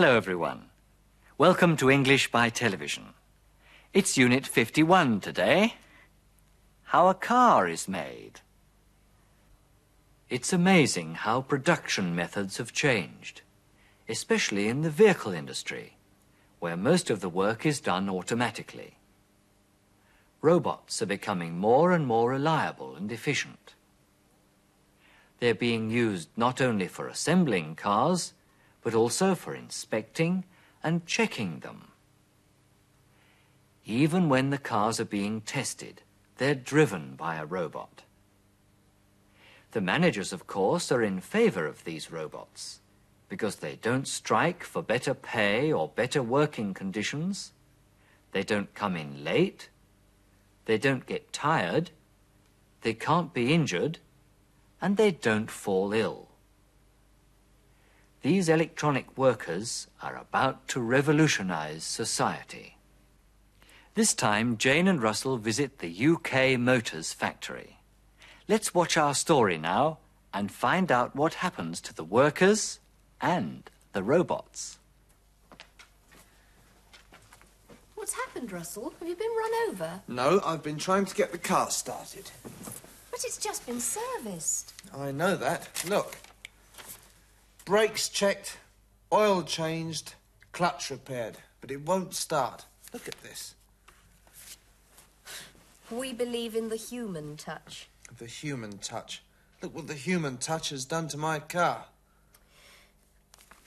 Hello, 0.00 0.14
everyone. 0.14 0.66
Welcome 1.38 1.76
to 1.78 1.90
English 1.90 2.30
by 2.30 2.50
Television. 2.50 3.14
It's 3.92 4.16
Unit 4.16 4.46
51 4.46 5.20
today. 5.20 5.74
How 6.84 7.08
a 7.08 7.14
car 7.14 7.66
is 7.66 7.88
made. 7.88 8.40
It's 10.30 10.52
amazing 10.52 11.16
how 11.16 11.40
production 11.40 12.14
methods 12.14 12.58
have 12.58 12.72
changed, 12.72 13.40
especially 14.08 14.68
in 14.68 14.82
the 14.82 14.90
vehicle 14.90 15.32
industry, 15.32 15.96
where 16.60 16.76
most 16.76 17.10
of 17.10 17.18
the 17.20 17.28
work 17.28 17.66
is 17.66 17.80
done 17.80 18.08
automatically. 18.08 18.98
Robots 20.40 21.02
are 21.02 21.06
becoming 21.06 21.58
more 21.58 21.90
and 21.90 22.06
more 22.06 22.30
reliable 22.30 22.94
and 22.94 23.10
efficient. 23.10 23.74
They're 25.40 25.56
being 25.56 25.90
used 25.90 26.28
not 26.36 26.60
only 26.60 26.86
for 26.86 27.08
assembling 27.08 27.74
cars, 27.74 28.32
but 28.82 28.94
also 28.94 29.34
for 29.34 29.54
inspecting 29.54 30.44
and 30.82 31.06
checking 31.06 31.60
them. 31.60 31.88
Even 33.84 34.28
when 34.28 34.50
the 34.50 34.58
cars 34.58 35.00
are 35.00 35.04
being 35.04 35.40
tested, 35.40 36.02
they're 36.36 36.54
driven 36.54 37.14
by 37.16 37.36
a 37.36 37.46
robot. 37.46 38.02
The 39.72 39.80
managers, 39.80 40.32
of 40.32 40.46
course, 40.46 40.90
are 40.92 41.02
in 41.02 41.20
favor 41.20 41.66
of 41.66 41.84
these 41.84 42.10
robots 42.10 42.80
because 43.28 43.56
they 43.56 43.76
don't 43.76 44.08
strike 44.08 44.64
for 44.64 44.82
better 44.82 45.14
pay 45.14 45.72
or 45.72 45.88
better 45.88 46.22
working 46.22 46.72
conditions. 46.72 47.52
They 48.32 48.42
don't 48.42 48.74
come 48.74 48.96
in 48.96 49.24
late. 49.24 49.68
They 50.64 50.78
don't 50.78 51.06
get 51.06 51.32
tired. 51.32 51.90
They 52.82 52.94
can't 52.94 53.34
be 53.34 53.52
injured 53.52 53.98
and 54.80 54.96
they 54.96 55.10
don't 55.10 55.50
fall 55.50 55.92
ill. 55.92 56.27
These 58.22 58.48
electronic 58.48 59.16
workers 59.16 59.86
are 60.02 60.16
about 60.16 60.66
to 60.68 60.80
revolutionize 60.80 61.84
society. 61.84 62.76
This 63.94 64.12
time, 64.12 64.56
Jane 64.56 64.88
and 64.88 65.00
Russell 65.00 65.36
visit 65.36 65.78
the 65.78 66.06
UK 66.06 66.58
Motors 66.58 67.12
factory. 67.12 67.78
Let's 68.48 68.74
watch 68.74 68.96
our 68.96 69.14
story 69.14 69.56
now 69.56 69.98
and 70.34 70.50
find 70.50 70.90
out 70.90 71.14
what 71.14 71.34
happens 71.34 71.80
to 71.82 71.94
the 71.94 72.04
workers 72.04 72.80
and 73.20 73.70
the 73.92 74.02
robots. 74.02 74.78
What's 77.94 78.14
happened, 78.14 78.50
Russell? 78.50 78.92
Have 78.98 79.08
you 79.08 79.14
been 79.14 79.30
run 79.30 79.70
over? 79.70 80.00
No, 80.08 80.40
I've 80.44 80.62
been 80.62 80.78
trying 80.78 81.04
to 81.04 81.14
get 81.14 81.30
the 81.30 81.38
car 81.38 81.70
started. 81.70 82.30
But 83.10 83.24
it's 83.24 83.38
just 83.38 83.66
been 83.66 83.80
serviced. 83.80 84.74
I 84.96 85.12
know 85.12 85.36
that. 85.36 85.84
Look. 85.88 86.16
Brakes 87.68 88.08
checked, 88.08 88.56
oil 89.12 89.42
changed, 89.42 90.14
clutch 90.52 90.88
repaired, 90.88 91.36
but 91.60 91.70
it 91.70 91.82
won't 91.82 92.14
start. 92.14 92.64
Look 92.94 93.06
at 93.06 93.22
this. 93.22 93.56
We 95.90 96.14
believe 96.14 96.56
in 96.56 96.70
the 96.70 96.76
human 96.76 97.36
touch. 97.36 97.90
The 98.16 98.24
human 98.24 98.78
touch. 98.78 99.22
Look 99.60 99.76
what 99.76 99.86
the 99.86 99.92
human 99.92 100.38
touch 100.38 100.70
has 100.70 100.86
done 100.86 101.08
to 101.08 101.18
my 101.18 101.40
car. 101.40 101.84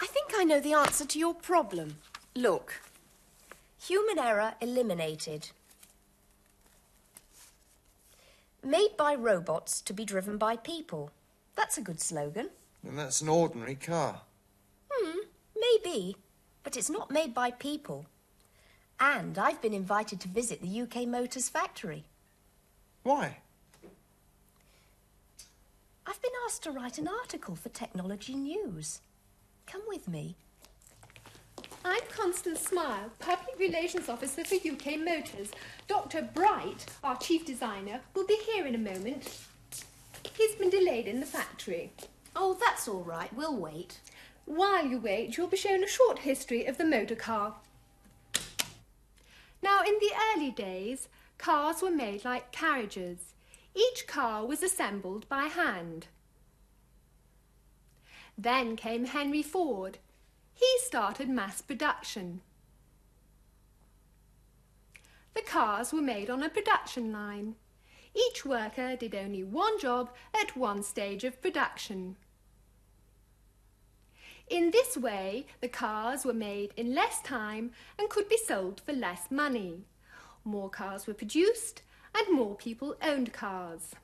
I 0.01 0.07
think 0.07 0.31
I 0.35 0.45
know 0.45 0.59
the 0.59 0.73
answer 0.73 1.05
to 1.05 1.19
your 1.19 1.35
problem. 1.35 1.97
Look. 2.35 2.81
Human 3.85 4.17
error 4.17 4.55
eliminated. 4.61 5.51
Made 8.63 8.97
by 8.97 9.13
robots 9.13 9.79
to 9.81 9.93
be 9.93 10.05
driven 10.05 10.39
by 10.39 10.55
people. 10.55 11.11
That's 11.55 11.77
a 11.77 11.81
good 11.81 12.01
slogan. 12.01 12.49
And 12.87 12.97
that's 12.97 13.21
an 13.21 13.29
ordinary 13.29 13.75
car. 13.75 14.21
Hmm, 14.91 15.19
maybe. 15.55 16.15
But 16.63 16.77
it's 16.77 16.89
not 16.89 17.11
made 17.11 17.33
by 17.33 17.51
people. 17.51 18.05
And 18.99 19.37
I've 19.37 19.61
been 19.61 19.73
invited 19.73 20.19
to 20.21 20.27
visit 20.27 20.61
the 20.61 20.81
UK 20.81 21.07
Motors 21.07 21.49
factory. 21.49 22.05
Why? 23.03 23.37
I've 26.05 26.21
been 26.21 26.31
asked 26.45 26.63
to 26.63 26.71
write 26.71 26.97
an 26.97 27.07
article 27.07 27.55
for 27.55 27.69
Technology 27.69 28.35
News. 28.35 29.01
Come 29.65 29.81
with 29.87 30.07
me. 30.07 30.35
I'm 31.83 32.01
Constance 32.15 32.61
Smile, 32.61 33.09
Public 33.19 33.57
Relations 33.57 34.07
Officer 34.07 34.43
for 34.43 34.55
UK 34.55 34.99
Motors. 34.99 35.51
Dr. 35.87 36.21
Bright, 36.33 36.85
our 37.03 37.17
Chief 37.17 37.45
Designer, 37.45 38.01
will 38.13 38.27
be 38.27 38.39
here 38.45 38.67
in 38.67 38.75
a 38.75 38.77
moment. 38.77 39.39
He's 40.37 40.55
been 40.55 40.69
delayed 40.69 41.07
in 41.07 41.19
the 41.19 41.25
factory. 41.25 41.91
Oh, 42.35 42.57
that's 42.59 42.87
all 42.87 43.03
right. 43.03 43.33
We'll 43.33 43.55
wait. 43.55 43.99
While 44.45 44.85
you 44.85 44.99
wait, 44.99 45.37
you'll 45.37 45.47
be 45.47 45.57
shown 45.57 45.83
a 45.83 45.87
short 45.87 46.19
history 46.19 46.65
of 46.65 46.77
the 46.77 46.85
motor 46.85 47.15
car. 47.15 47.55
Now, 49.61 49.81
in 49.81 49.95
the 49.99 50.11
early 50.33 50.51
days, 50.51 51.07
cars 51.37 51.81
were 51.81 51.91
made 51.91 52.25
like 52.25 52.51
carriages. 52.51 53.33
Each 53.75 54.07
car 54.07 54.45
was 54.45 54.63
assembled 54.63 55.29
by 55.29 55.43
hand. 55.43 56.07
Then 58.37 58.75
came 58.75 59.05
Henry 59.05 59.43
Ford. 59.43 59.99
He 60.53 60.67
started 60.79 61.29
mass 61.29 61.61
production. 61.61 62.41
The 65.33 65.41
cars 65.41 65.93
were 65.93 66.01
made 66.01 66.29
on 66.29 66.43
a 66.43 66.49
production 66.49 67.11
line. 67.11 67.55
Each 68.13 68.45
worker 68.45 68.95
did 68.95 69.15
only 69.15 69.43
one 69.43 69.79
job 69.79 70.11
at 70.39 70.57
one 70.57 70.83
stage 70.83 71.23
of 71.23 71.41
production. 71.41 72.17
In 74.49 74.71
this 74.71 74.97
way, 74.97 75.45
the 75.61 75.69
cars 75.69 76.25
were 76.25 76.33
made 76.33 76.73
in 76.75 76.93
less 76.93 77.21
time 77.21 77.71
and 77.97 78.09
could 78.09 78.27
be 78.27 78.37
sold 78.37 78.81
for 78.81 78.91
less 78.91 79.31
money. 79.31 79.85
More 80.43 80.69
cars 80.69 81.07
were 81.07 81.13
produced 81.13 81.83
and 82.13 82.35
more 82.35 82.55
people 82.55 82.97
owned 83.01 83.31
cars. 83.31 83.95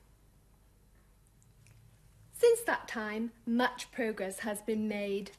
Since 2.32 2.60
that 2.62 2.88
time, 2.88 3.32
much 3.44 3.92
progress 3.92 4.38
has 4.38 4.62
been 4.62 4.88
made. 4.88 5.32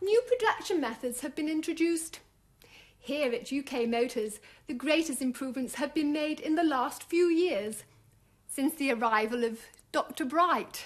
New 0.00 0.22
production 0.22 0.80
methods 0.80 1.20
have 1.20 1.34
been 1.34 1.48
introduced. 1.48 2.20
Here 3.06 3.32
at 3.32 3.52
UK 3.52 3.88
Motors, 3.88 4.40
the 4.66 4.74
greatest 4.74 5.22
improvements 5.22 5.76
have 5.76 5.94
been 5.94 6.12
made 6.12 6.40
in 6.40 6.56
the 6.56 6.64
last 6.64 7.04
few 7.04 7.26
years, 7.26 7.84
since 8.48 8.74
the 8.74 8.90
arrival 8.90 9.44
of 9.44 9.60
Dr. 9.92 10.24
Bright. 10.24 10.84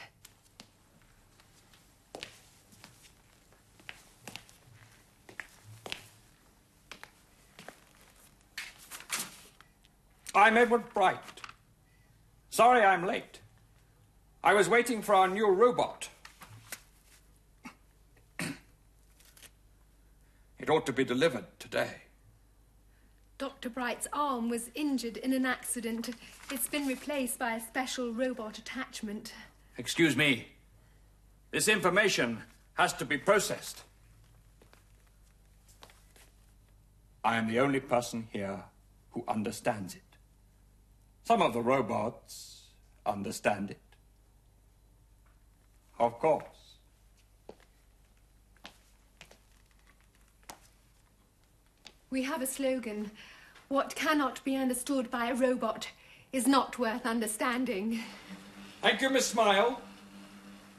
I'm 10.35 10.59
Edward 10.59 10.93
Bright. 10.93 11.17
Sorry 12.51 12.85
I'm 12.85 13.07
late. 13.07 13.41
I 14.45 14.53
was 14.53 14.69
waiting 14.69 15.01
for 15.01 15.15
our 15.15 15.27
new 15.27 15.51
robot. 15.51 16.11
it 20.59 20.69
ought 20.69 20.85
to 20.85 20.93
be 20.93 21.05
delivered 21.05 21.47
today. 21.59 22.10
Dr. 23.61 23.75
Bright's 23.75 24.09
arm 24.15 24.49
was 24.49 24.71
injured 24.75 25.19
in 25.19 25.35
an 25.35 25.45
accident. 25.45 26.09
It's 26.51 26.67
been 26.67 26.87
replaced 26.87 27.39
by 27.39 27.57
a 27.57 27.61
special 27.61 28.11
robot 28.11 28.57
attachment. 28.57 29.35
Excuse 29.77 30.17
me. 30.17 30.47
This 31.51 31.69
information 31.69 32.39
has 32.75 32.95
to 32.95 33.05
be 33.05 33.19
processed. 33.19 33.83
I 37.23 37.37
am 37.37 37.49
the 37.49 37.61
only 37.61 37.81
person 37.81 38.29
here 38.33 38.65
who 39.11 39.25
understands 39.29 39.95
it. 39.95 40.17
Some 41.25 41.43
of 41.43 41.53
the 41.53 41.61
robots 41.61 42.63
understand 43.05 43.73
it. 43.73 43.81
Of 45.99 46.19
course. 46.19 46.47
We 52.09 52.23
have 52.23 52.41
a 52.41 52.47
slogan 52.47 53.11
What 53.71 53.95
cannot 53.95 54.43
be 54.43 54.57
understood 54.57 55.13
by 55.13 55.31
a 55.31 55.35
robot 55.37 55.91
is 56.33 56.49
not 56.49 56.77
worth 56.77 57.07
understanding. 57.07 58.01
Thank 58.83 59.01
you, 59.01 59.09
Miss 59.09 59.29
Smile. 59.29 59.81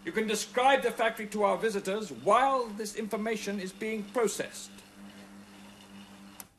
You 0.03 0.11
can 0.11 0.27
describe 0.27 0.81
the 0.81 0.91
factory 0.91 1.27
to 1.27 1.43
our 1.43 1.55
visitors 1.55 2.11
while 2.11 2.67
this 2.67 2.95
information 2.95 3.61
is 3.61 3.71
being 3.71 4.03
processed. 4.13 4.71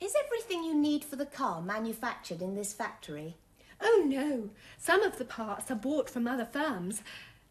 Is 0.01 0.15
everything 0.25 0.65
you 0.65 0.75
need 0.75 1.05
for 1.05 1.17
the 1.17 1.27
car 1.27 1.61
manufactured 1.61 2.41
in 2.41 2.55
this 2.55 2.73
factory? 2.73 3.35
Oh, 3.83 4.03
no. 4.07 4.49
Some 4.79 5.03
of 5.03 5.19
the 5.19 5.27
parts 5.27 5.71
are 5.71 5.75
bought 5.75 6.09
from 6.09 6.27
other 6.27 6.47
firms. 6.47 7.03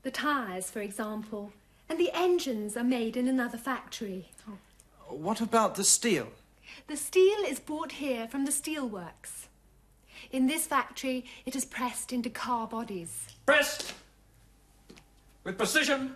The 0.01 0.09
tyres, 0.09 0.71
for 0.71 0.81
example. 0.81 1.53
And 1.87 1.99
the 1.99 2.09
engines 2.15 2.75
are 2.75 2.83
made 2.83 3.15
in 3.15 3.27
another 3.27 3.59
factory. 3.59 4.29
What 5.07 5.39
about 5.39 5.75
the 5.75 5.83
steel? 5.83 6.29
The 6.87 6.97
steel 6.97 7.39
is 7.47 7.59
brought 7.59 7.93
here 7.93 8.27
from 8.27 8.45
the 8.45 8.51
steelworks. 8.51 9.47
In 10.31 10.47
this 10.47 10.67
factory, 10.67 11.25
it 11.45 11.55
is 11.55 11.65
pressed 11.65 12.13
into 12.13 12.29
car 12.29 12.67
bodies. 12.67 13.27
Pressed 13.45 13.93
with 15.43 15.57
precision, 15.57 16.15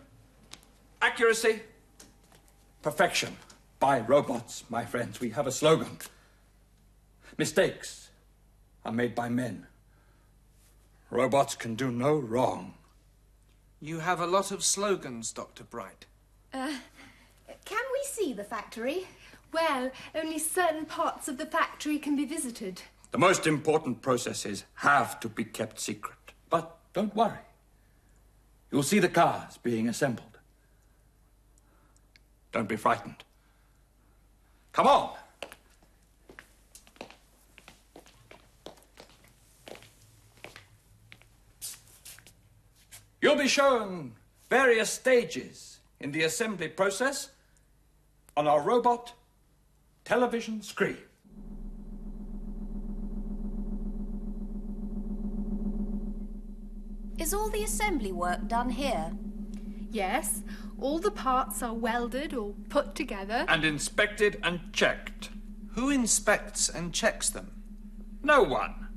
accuracy, 1.02 1.62
perfection 2.82 3.36
by 3.80 4.00
robots, 4.00 4.64
my 4.70 4.86
friends. 4.86 5.20
We 5.20 5.32
have 5.32 5.48
a 5.48 5.52
slogan. 5.52 5.98
Mistakes 7.38 8.10
are 8.86 8.92
made 8.92 9.16
by 9.16 9.30
men. 9.30 9.68
Robots 11.10 11.56
can 11.56 11.76
do 11.76 11.92
no 11.92 12.16
wrong. 12.16 12.74
You 13.82 14.00
have 14.00 14.20
a 14.20 14.28
lot 14.28 14.52
of 14.52 14.64
slogans, 14.64 15.32
Dr. 15.32 15.64
Bright. 15.64 16.06
Uh, 16.54 16.74
can 17.66 17.84
we 17.94 18.04
see 18.04 18.34
the 18.34 18.44
factory? 18.44 19.08
Well, 19.52 19.92
only 20.14 20.40
certain 20.40 20.86
parts 20.86 21.28
of 21.28 21.38
the 21.38 21.46
factory 21.46 21.98
can 21.98 22.16
be 22.16 22.26
visited. 22.26 22.82
The 23.12 23.18
most 23.18 23.48
important 23.48 24.02
processes 24.02 24.66
have 24.76 25.20
to 25.22 25.30
be 25.30 25.46
kept 25.46 25.80
secret. 25.80 26.18
But 26.50 26.78
don't 26.94 27.16
worry. 27.16 27.40
You'll 28.72 28.84
see 28.84 29.00
the 29.00 29.10
cars 29.10 29.58
being 29.58 29.88
assembled. 29.88 30.38
Don't 32.52 32.68
be 32.68 32.76
frightened. 32.76 33.24
Come 34.74 34.88
on! 34.88 35.16
You'll 43.22 43.36
be 43.36 43.48
shown 43.48 44.14
various 44.50 44.90
stages 44.90 45.80
in 46.00 46.12
the 46.12 46.24
assembly 46.24 46.68
process 46.68 47.30
on 48.38 48.48
our 48.48 48.62
robot 48.62 49.14
television 50.06 50.62
screen. 50.62 50.98
Is 57.18 57.34
all 57.34 57.50
the 57.50 57.64
assembly 57.64 58.12
work 58.12 58.48
done 58.48 58.70
here? 58.70 59.12
Yes, 59.90 60.44
all 60.80 61.00
the 61.00 61.12
parts 61.12 61.64
are 61.64 61.74
welded 61.74 62.34
or 62.36 62.54
put 62.70 62.94
together. 62.94 63.46
And 63.48 63.66
inspected 63.66 64.40
and 64.44 64.60
checked. 64.74 65.30
Who 65.74 65.90
inspects 65.90 66.70
and 66.70 66.94
checks 66.94 67.30
them? 67.30 67.52
No 68.22 68.44
one. 68.44 68.90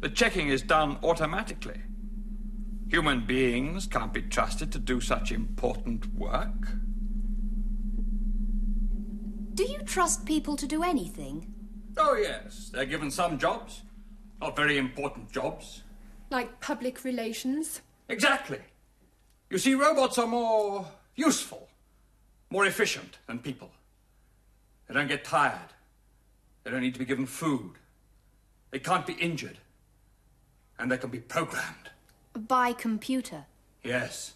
The 0.00 0.08
checking 0.08 0.48
is 0.48 0.62
done 0.62 0.98
automatically. 1.02 1.80
Human 2.88 3.24
beings 3.24 3.86
can't 3.86 4.12
be 4.12 4.22
trusted 4.22 4.72
to 4.72 4.78
do 4.78 5.00
such 5.00 5.30
important 5.30 6.12
work. 6.14 6.72
Do 9.60 9.70
you 9.70 9.80
trust 9.80 10.24
people 10.24 10.56
to 10.56 10.66
do 10.66 10.82
anything? 10.82 11.52
Oh, 11.98 12.14
yes. 12.14 12.70
They're 12.72 12.86
given 12.86 13.10
some 13.10 13.36
jobs. 13.38 13.82
Not 14.40 14.56
very 14.56 14.78
important 14.78 15.30
jobs. 15.30 15.82
Like 16.30 16.62
public 16.62 17.04
relations. 17.04 17.82
Exactly. 18.08 18.60
You 19.50 19.58
see, 19.58 19.74
robots 19.74 20.16
are 20.16 20.26
more 20.26 20.86
useful, 21.14 21.68
more 22.48 22.64
efficient 22.64 23.18
than 23.26 23.38
people. 23.38 23.70
They 24.88 24.94
don't 24.94 25.08
get 25.08 25.24
tired. 25.24 25.74
They 26.64 26.70
don't 26.70 26.80
need 26.80 26.94
to 26.94 27.00
be 27.00 27.04
given 27.04 27.26
food. 27.26 27.72
They 28.70 28.78
can't 28.78 29.04
be 29.04 29.12
injured. 29.12 29.58
And 30.78 30.90
they 30.90 30.96
can 30.96 31.10
be 31.10 31.20
programmed. 31.20 31.90
By 32.32 32.72
computer? 32.72 33.44
Yes. 33.84 34.32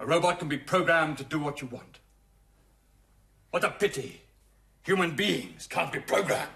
A 0.00 0.04
robot 0.04 0.40
can 0.40 0.48
be 0.48 0.58
programmed 0.58 1.16
to 1.18 1.24
do 1.24 1.38
what 1.38 1.62
you 1.62 1.68
want. 1.68 1.93
What 3.54 3.62
a 3.62 3.70
pity. 3.70 4.22
Human 4.82 5.14
beings 5.14 5.68
can't 5.68 5.92
be 5.92 6.00
programmed. 6.00 6.50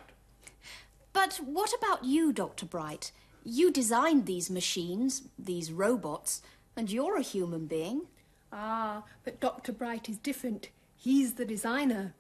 But 1.12 1.36
what 1.36 1.72
about 1.72 2.04
you, 2.04 2.32
Dr. 2.32 2.66
Bright? 2.66 3.12
You 3.44 3.70
designed 3.70 4.26
these 4.26 4.50
machines, 4.50 5.22
these 5.38 5.70
robots, 5.70 6.42
and 6.76 6.90
you're 6.90 7.16
a 7.16 7.22
human 7.22 7.66
being. 7.66 8.06
Ah, 8.52 9.04
but 9.24 9.38
Dr. 9.38 9.70
Bright 9.70 10.08
is 10.08 10.18
different. 10.18 10.70
He's 10.96 11.34
the 11.34 11.44
designer. 11.44 12.14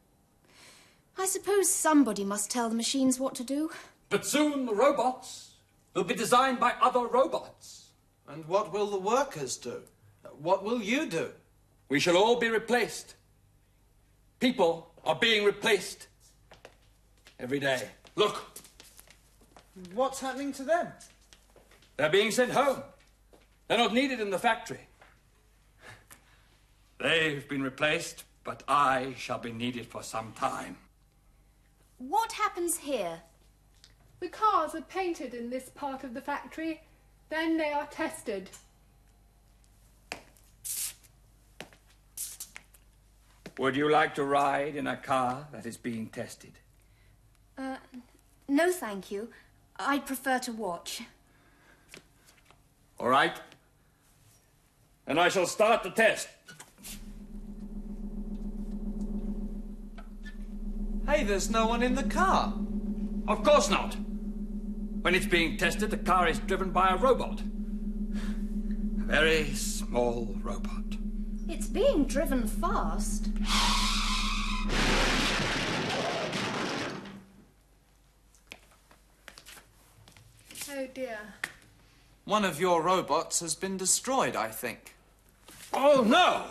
I 1.18 1.26
suppose 1.26 1.68
somebody 1.68 2.22
must 2.22 2.48
tell 2.48 2.68
the 2.68 2.76
machines 2.76 3.18
what 3.18 3.34
to 3.34 3.42
do. 3.42 3.72
But 4.10 4.24
soon 4.24 4.64
the 4.64 4.76
robots 4.76 5.54
will 5.92 6.04
be 6.04 6.14
designed 6.14 6.60
by 6.60 6.74
other 6.80 7.04
robots. 7.04 7.88
And 8.28 8.44
what 8.44 8.72
will 8.72 8.86
the 8.86 8.96
workers 8.96 9.56
do? 9.56 9.82
What 10.40 10.62
will 10.62 10.80
you 10.80 11.06
do? 11.06 11.30
We 11.88 11.98
shall 11.98 12.16
all 12.16 12.36
be 12.38 12.48
replaced. 12.48 13.16
People 14.40 14.92
are 15.04 15.16
being 15.16 15.44
replaced 15.44 16.06
every 17.40 17.58
day. 17.58 17.88
Look, 18.16 18.44
What's 19.94 20.20
happening 20.20 20.52
to 20.54 20.64
them? 20.64 20.88
they're 21.96 22.10
being 22.10 22.30
sent 22.32 22.50
home. 22.52 22.82
They're 23.68 23.78
not 23.78 23.92
needed 23.94 24.18
in 24.20 24.30
the 24.30 24.38
factory. 24.38 24.80
They've 26.98 27.48
been 27.48 27.62
replaced, 27.62 28.24
but 28.44 28.62
I 28.66 29.14
shall 29.16 29.38
be 29.38 29.52
needed 29.52 29.86
for 29.86 30.02
some 30.02 30.32
time. 30.32 30.76
What 31.98 32.32
happens 32.32 32.76
here? 32.78 33.20
The 34.20 34.28
cars 34.28 34.74
are 34.74 34.80
painted 34.82 35.34
in 35.34 35.50
this 35.50 35.68
part 35.70 36.02
of 36.02 36.14
the 36.14 36.20
factory. 36.20 36.80
Then 37.28 37.56
they 37.56 37.72
are 37.72 37.86
tested. 37.86 38.50
Would 43.58 43.74
you 43.74 43.90
like 43.90 44.14
to 44.14 44.24
ride 44.24 44.76
in 44.76 44.86
a 44.86 44.96
car 44.96 45.48
that 45.50 45.66
is 45.66 45.76
being 45.76 46.06
tested? 46.10 46.52
Uh, 47.56 47.76
no, 48.46 48.70
thank 48.70 49.10
you. 49.10 49.30
I'd 49.76 50.06
prefer 50.06 50.38
to 50.40 50.52
watch. 50.52 51.02
All 53.00 53.08
right. 53.08 53.36
Then 55.06 55.18
I 55.18 55.28
shall 55.28 55.46
start 55.46 55.82
the 55.82 55.90
test. 55.90 56.28
Hey, 61.08 61.24
there's 61.24 61.50
no 61.50 61.66
one 61.66 61.82
in 61.82 61.96
the 61.96 62.04
car. 62.04 62.54
Of 63.26 63.42
course 63.42 63.68
not. 63.68 63.96
When 65.02 65.16
it's 65.16 65.26
being 65.26 65.56
tested, 65.56 65.90
the 65.90 65.96
car 65.96 66.28
is 66.28 66.38
driven 66.38 66.70
by 66.70 66.90
a 66.90 66.96
robot. 66.96 67.40
A 67.40 69.04
very 69.04 69.46
small 69.54 70.36
robot. 70.42 70.98
It's 71.48 71.66
being 71.66 72.04
driven 72.04 72.46
fast. 72.46 73.28
Oh 80.70 80.86
dear. 80.92 81.18
One 82.26 82.44
of 82.44 82.60
your 82.60 82.82
robots 82.82 83.40
has 83.40 83.54
been 83.54 83.78
destroyed, 83.78 84.36
I 84.36 84.48
think. 84.48 84.94
Oh, 85.72 86.04
no! 86.06 86.44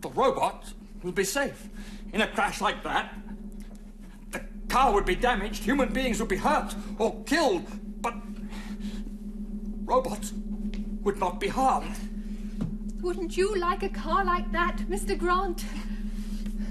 The 0.00 0.10
robot 0.10 0.72
will 1.02 1.10
be 1.10 1.24
safe. 1.24 1.68
In 2.12 2.20
a 2.20 2.28
crash 2.28 2.60
like 2.60 2.84
that, 2.84 3.12
the 4.30 4.42
car 4.68 4.92
would 4.92 5.04
be 5.04 5.16
damaged, 5.16 5.64
human 5.64 5.92
beings 5.92 6.20
would 6.20 6.28
be 6.28 6.36
hurt 6.36 6.76
or 6.98 7.24
killed, 7.24 7.66
but 8.00 8.14
robots 9.84 10.32
would 11.02 11.18
not 11.18 11.40
be 11.40 11.48
harmed. 11.48 12.07
Wouldn't 13.00 13.36
you 13.36 13.54
like 13.56 13.82
a 13.82 13.88
car 13.88 14.24
like 14.24 14.50
that, 14.52 14.78
Mr. 14.88 15.16
Grant? 15.16 15.64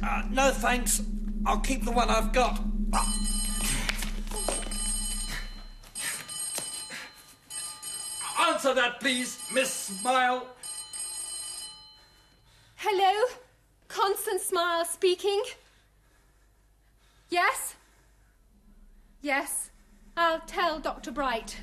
Uh, 0.03 0.23
no, 0.29 0.51
thanks. 0.51 1.01
I'll 1.45 1.59
keep 1.59 1.85
the 1.85 1.91
one 1.91 2.09
I've 2.09 2.33
got. 2.33 2.59
Answer 8.39 8.73
that, 8.73 8.99
please, 8.99 9.39
Miss 9.53 9.71
Smile. 9.71 10.47
Hello? 12.75 13.27
Constance 13.87 14.43
Smile 14.43 14.85
speaking. 14.85 15.41
Yes? 17.29 17.75
Yes. 19.21 19.71
I'll 20.15 20.41
tell 20.41 20.79
Dr. 20.79 21.11
Bright. 21.11 21.57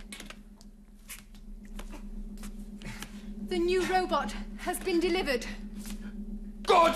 The 3.55 3.61
new 3.61 3.87
robot 3.87 4.35
has 4.57 4.81
been 4.81 4.99
delivered. 4.99 5.47
Good! 6.67 6.93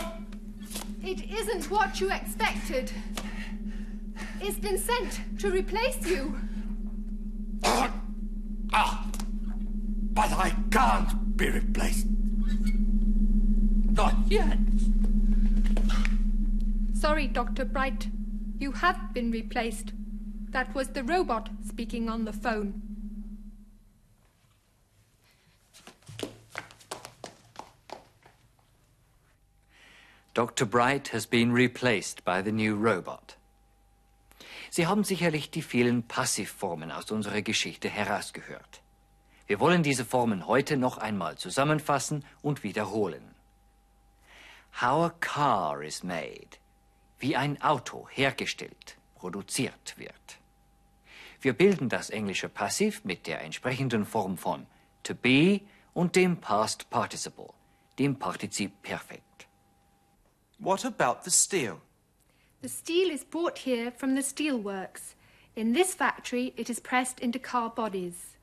It 1.05 1.31
isn't 1.31 1.71
what 1.71 2.01
you 2.01 2.11
expected. 2.11 2.91
It's 4.41 4.59
been 4.59 4.77
sent 4.77 5.21
to 5.39 5.53
replace 5.53 6.05
you. 6.05 6.37
Ah! 7.63 9.07
But 10.13 10.33
I 10.33 10.53
can't 10.73 11.37
be 11.37 11.49
replaced. 11.49 12.09
Not 13.93 14.17
yet. 14.27 14.59
Sorry, 16.93 17.29
Dr. 17.29 17.67
Bright. 17.67 18.09
You 18.59 18.73
have 18.73 19.15
been 19.15 19.31
replaced. 19.31 19.93
That 20.51 20.75
was 20.75 20.89
the 20.89 21.05
robot 21.05 21.51
speaking 21.65 22.09
on 22.09 22.25
the 22.25 22.33
phone. 22.33 22.88
Dr. 30.39 30.67
Bright 30.67 31.09
has 31.09 31.27
been 31.27 31.51
replaced 31.53 32.25
by 32.25 32.43
the 32.43 32.53
new 32.53 32.77
robot. 32.77 33.35
Sie 34.71 34.87
haben 34.87 35.03
sicherlich 35.03 35.51
die 35.51 35.63
vielen 35.63 36.05
Passivformen 36.05 36.93
aus 36.93 37.11
unserer 37.11 37.43
Geschichte 37.43 37.89
herausgehört. 37.89 38.81
Wir 39.49 39.59
wollen 39.59 39.83
diese 39.83 40.05
Formen 40.05 40.47
heute 40.47 40.77
noch 40.77 40.97
einmal 40.99 41.37
zusammenfassen 41.39 42.25
und 42.41 42.63
wiederholen. 42.63 43.35
how 44.81 45.07
a 45.07 45.11
car 45.19 45.83
is 45.83 46.05
made, 46.05 46.57
wie 47.19 47.35
ein 47.35 47.61
Auto 47.61 48.07
hergestellt, 48.09 48.97
produziert 49.17 49.95
wird. 49.97 50.39
Wir 51.41 51.53
bilden 51.53 51.89
das 51.89 52.11
englische 52.11 52.49
Passiv 52.49 53.05
mit 53.05 53.27
der 53.27 53.41
entsprechenden 53.41 54.07
Form 54.07 54.39
von 54.39 54.69
to 55.03 55.17
be 55.17 55.63
und 55.95 56.15
dem 56.15 56.37
Past 56.37 56.89
Participle, 56.91 57.53
dem 57.99 58.17
Partizip 58.21 58.71
Perfekt. 58.83 59.48
What 60.59 60.85
about 60.85 61.25
the 61.25 61.31
steel? 61.31 61.81
The 62.63 62.69
steel 62.69 63.11
is 63.11 63.23
brought 63.23 63.59
here 63.59 63.91
from 63.91 64.15
the 64.15 64.23
steel 64.23 64.59
works. 64.59 65.15
In 65.55 65.73
this 65.73 65.95
factory, 65.95 66.53
it 66.57 66.69
is 66.69 66.81
pressed 66.81 67.21
into 67.21 67.39
car 67.39 67.71
bodies. 67.71 68.37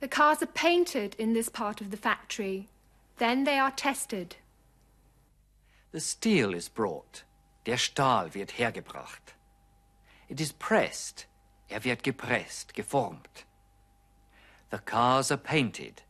The 0.00 0.08
cars 0.08 0.42
are 0.42 0.46
painted 0.46 1.16
in 1.18 1.32
this 1.32 1.48
part 1.48 1.80
of 1.80 1.90
the 1.90 1.96
factory. 1.96 2.68
Then 3.18 3.44
they 3.44 3.58
are 3.58 3.70
tested. 3.70 4.36
The 5.92 6.00
steel 6.00 6.54
is 6.54 6.68
brought. 6.68 7.24
Der 7.64 7.78
Stahl 7.78 8.34
wird 8.34 8.52
hergebracht. 8.58 9.34
It 10.28 10.40
is 10.40 10.52
pressed. 10.52 11.26
Er 11.70 11.82
wird 11.84 12.02
gepresst, 12.02 12.74
geformt. 12.74 13.44
The 14.70 14.78
cars 14.78 15.30
are 15.30 15.38
painted. 15.38 16.02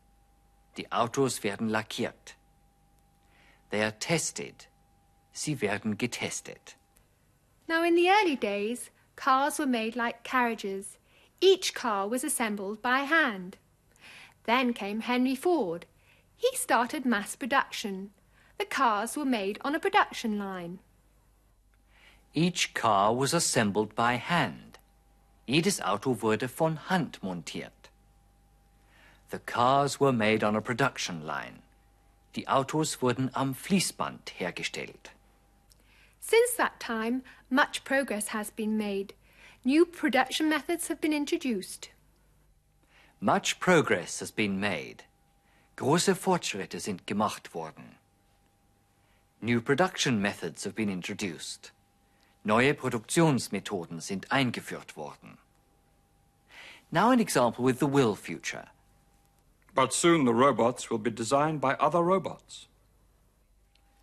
Die 0.76 0.90
Autos 0.90 1.42
werden 1.44 1.70
lackiert. 1.70 2.35
They 3.70 3.82
are 3.82 3.92
tested. 3.92 4.66
Sie 5.32 5.60
werden 5.60 5.96
getestet. 5.96 6.74
Now, 7.68 7.82
in 7.82 7.94
the 7.94 8.08
early 8.08 8.36
days, 8.36 8.90
cars 9.16 9.58
were 9.58 9.66
made 9.66 9.96
like 9.96 10.22
carriages. 10.22 10.98
Each 11.40 11.74
car 11.74 12.08
was 12.08 12.24
assembled 12.24 12.80
by 12.80 13.00
hand. 13.00 13.56
Then 14.44 14.72
came 14.72 15.00
Henry 15.00 15.34
Ford. 15.34 15.86
He 16.36 16.48
started 16.54 17.04
mass 17.04 17.34
production. 17.34 18.10
The 18.58 18.64
cars 18.64 19.16
were 19.16 19.24
made 19.24 19.58
on 19.62 19.74
a 19.74 19.80
production 19.80 20.38
line. 20.38 20.78
Each 22.32 22.72
car 22.74 23.14
was 23.14 23.34
assembled 23.34 23.94
by 23.94 24.14
hand. 24.14 24.78
Jedes 25.48 25.80
Auto 25.80 26.14
wurde 26.14 26.48
von 26.48 26.76
Hand 26.88 27.18
montiert. 27.22 27.90
The 29.30 29.38
cars 29.38 29.98
were 29.98 30.12
made 30.12 30.44
on 30.44 30.54
a 30.54 30.60
production 30.60 31.26
line. 31.26 31.62
Die 32.36 32.46
Autos 32.48 33.00
wurden 33.00 33.30
am 33.34 33.54
Fließband 33.54 34.30
hergestellt. 34.38 35.12
Since 36.20 36.56
that 36.58 36.78
time, 36.78 37.22
much 37.48 37.82
progress 37.82 38.28
has 38.34 38.50
been 38.50 38.76
made. 38.76 39.14
New 39.64 39.86
production 39.86 40.46
methods 40.46 40.88
have 40.88 41.00
been 41.00 41.14
introduced. 41.14 41.88
Much 43.20 43.58
progress 43.58 44.20
has 44.20 44.30
been 44.30 44.60
made. 44.60 45.04
Große 45.76 46.14
Fortschritte 46.14 46.78
sind 46.78 47.06
gemacht 47.06 47.54
worden. 47.54 47.96
New 49.40 49.62
production 49.62 50.20
methods 50.20 50.64
have 50.64 50.74
been 50.74 50.90
introduced. 50.90 51.72
Neue 52.44 52.74
Produktionsmethoden 52.74 54.00
sind 54.00 54.30
eingeführt 54.30 54.94
worden. 54.94 55.38
Now 56.92 57.10
an 57.10 57.18
example 57.18 57.64
with 57.64 57.78
the 57.78 57.86
will 57.86 58.14
future. 58.14 58.68
But 59.76 59.92
soon 59.92 60.24
the 60.24 60.32
robots 60.32 60.90
will 60.90 60.98
be 60.98 61.10
designed 61.10 61.60
by 61.60 61.74
other 61.74 62.00
robots. 62.00 62.66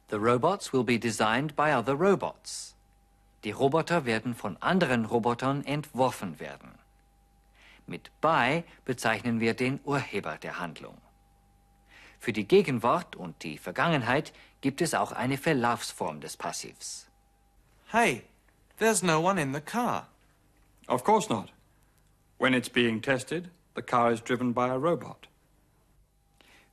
The 0.10 0.20
robots 0.20 0.72
will 0.72 0.84
be 0.84 1.00
designed 1.00 1.56
by 1.56 1.72
other 1.72 1.96
robots. 1.96 2.76
Die 3.44 3.52
Roboter 3.52 4.06
werden 4.06 4.36
von 4.36 4.56
anderen 4.62 5.06
Robotern 5.06 5.66
entworfen 5.66 6.40
werden. 6.40 6.78
Mit 7.88 8.12
by 8.22 8.64
bezeichnen 8.86 9.40
wir 9.40 9.56
den 9.56 9.80
Urheber 9.84 10.38
der 10.38 10.60
Handlung. 10.60 11.02
Für 12.20 12.32
die 12.32 12.48
Gegenwart 12.48 13.16
und 13.16 13.44
die 13.44 13.58
Vergangenheit 13.58 14.32
gibt 14.62 14.80
es 14.80 14.94
auch 14.94 15.12
eine 15.12 15.38
Verlaufsform 15.38 16.22
des 16.22 16.38
Passivs. 16.38 17.10
Hey, 17.88 18.24
there's 18.78 19.02
no 19.02 19.20
one 19.20 19.42
in 19.42 19.54
the 19.56 19.60
car. 19.60 20.08
Of 20.88 21.04
course 21.04 21.30
not. 21.34 21.52
When 22.38 22.54
it's 22.54 22.70
being 22.70 23.02
tested, 23.02 23.50
the 23.76 23.82
car 23.82 24.12
is 24.12 24.22
driven 24.22 24.54
by 24.54 24.70
a 24.70 24.78
robot. 24.78 25.28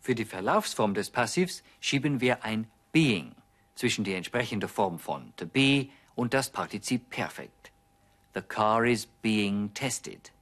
Für 0.01 0.15
die 0.15 0.25
Verlaufsform 0.25 0.95
des 0.95 1.11
Passivs 1.11 1.63
schieben 1.81 2.21
wir 2.21 2.45
ein 2.45 2.67
being 2.93 3.35
zwischen 3.75 4.05
die 4.05 4.15
entsprechende 4.15 4.69
Form 4.69 4.99
von 4.99 5.33
to 5.37 5.47
be 5.47 5.89
und 6.15 6.35
das 6.35 6.51
Partizip 6.51 7.11
Perfekt. 7.11 7.71
The 8.35 8.43
car 8.43 8.85
is 8.87 9.07
being 9.07 9.73
tested. 9.75 10.33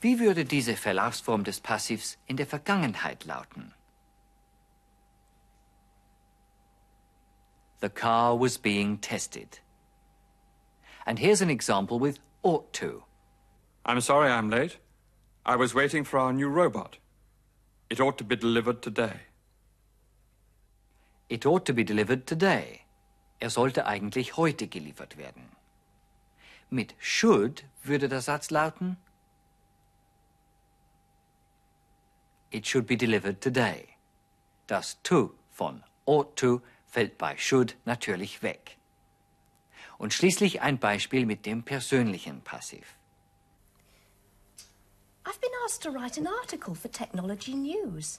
Wie 0.00 0.18
würde 0.18 0.44
diese 0.44 0.76
Verlaufsform 0.76 1.44
des 1.44 1.60
Passivs 1.60 2.18
in 2.26 2.36
der 2.36 2.46
Vergangenheit 2.46 3.24
lauten? 3.24 3.72
The 7.80 7.88
car 7.88 8.38
was 8.38 8.58
being 8.58 9.00
tested. 9.00 9.60
And 11.04 11.18
here's 11.18 11.42
an 11.42 11.50
example 11.50 11.98
with 12.00 12.18
ought 12.42 12.72
to. 12.74 13.04
I'm 13.84 14.00
sorry 14.00 14.30
I'm 14.30 14.50
late. 14.50 14.78
I 15.44 15.56
was 15.56 15.74
waiting 15.74 16.04
for 16.04 16.18
our 16.18 16.32
new 16.32 16.48
robot. 16.48 16.98
It 17.92 18.00
ought 18.00 18.16
to 18.16 18.24
be 18.24 18.36
delivered 18.36 18.80
today. 18.80 19.20
It 21.28 21.44
ought 21.44 21.66
to 21.66 21.74
be 21.74 21.84
delivered 21.84 22.26
today. 22.26 22.80
Er 23.38 23.50
sollte 23.50 23.84
eigentlich 23.84 24.38
heute 24.38 24.66
geliefert 24.66 25.18
werden. 25.18 25.42
Mit 26.70 26.94
should 26.98 27.66
würde 27.84 28.08
der 28.08 28.22
Satz 28.22 28.48
lauten 28.50 28.96
It 32.50 32.66
should 32.66 32.86
be 32.86 32.96
delivered 32.96 33.42
today. 33.42 33.88
Das 34.68 34.96
to 35.02 35.34
von 35.50 35.84
ought 36.06 36.34
to 36.36 36.62
fällt 36.86 37.18
bei 37.18 37.36
should 37.36 37.76
natürlich 37.84 38.42
weg. 38.42 38.78
Und 39.98 40.14
schließlich 40.14 40.62
ein 40.62 40.78
Beispiel 40.78 41.26
mit 41.26 41.44
dem 41.44 41.62
persönlichen 41.62 42.40
Passiv. 42.40 42.96
I've 45.24 45.40
been 45.40 45.50
asked 45.64 45.82
to 45.82 45.90
write 45.90 46.18
an 46.18 46.26
article 46.26 46.74
for 46.74 46.88
Technology 46.88 47.54
News. 47.54 48.18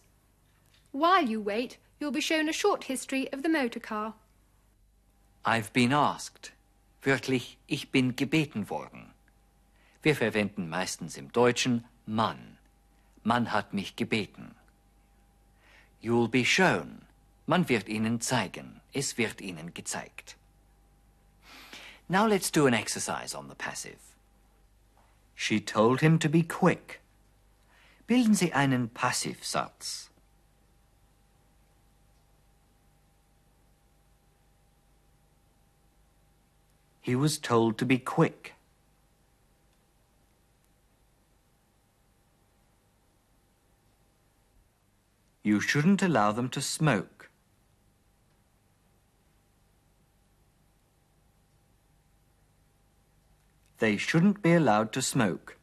While 0.91 1.25
you 1.25 1.41
wait, 1.41 1.77
you'll 1.99 2.11
be 2.11 2.21
shown 2.21 2.47
a 2.47 2.53
short 2.53 2.85
history 2.85 3.31
of 3.33 3.43
the 3.43 3.49
motor 3.49 3.79
car. 3.79 4.13
I've 5.43 5.73
been 5.73 5.91
asked. 5.91 6.51
Wörtlich, 7.01 7.57
ich 7.67 7.91
bin 7.91 8.15
gebeten 8.15 8.69
worden. 8.69 9.13
Wir 10.01 10.15
verwenden 10.15 10.69
meistens 10.69 11.17
im 11.17 11.31
Deutschen 11.33 11.83
Mann. 12.05 12.57
Man 13.23 13.51
hat 13.51 13.73
mich 13.73 13.95
gebeten. 13.95 14.55
You'll 16.01 16.29
be 16.29 16.45
shown. 16.45 17.01
Man 17.45 17.67
wird 17.67 17.89
Ihnen 17.89 18.21
zeigen. 18.21 18.81
Es 18.93 19.17
wird 19.17 19.41
Ihnen 19.41 19.73
gezeigt. 19.73 20.37
Now 22.07 22.25
let's 22.25 22.51
do 22.51 22.67
an 22.67 22.73
exercise 22.73 23.35
on 23.35 23.49
the 23.49 23.55
passive. 23.55 24.12
She 25.35 25.59
told 25.59 26.01
him 26.01 26.19
to 26.19 26.29
be 26.29 26.43
quick. 26.43 27.01
Bilden 28.07 28.35
Sie 28.35 28.51
einen 28.53 28.89
Passivsatz. 28.89 30.09
He 37.01 37.15
was 37.15 37.37
told 37.37 37.77
to 37.79 37.85
be 37.85 37.97
quick. 37.97 38.53
You 45.43 45.59
shouldn't 45.59 46.01
allow 46.01 46.31
them 46.31 46.47
to 46.49 46.61
smoke. 46.61 47.12
They 53.83 53.97
shouldn't 53.97 54.41
be 54.41 54.53
allowed 54.53 54.93
to 54.93 55.01
smoke. 55.01 55.57